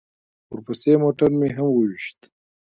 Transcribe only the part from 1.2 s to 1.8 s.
مې هم